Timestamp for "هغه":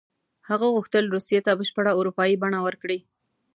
0.49-0.67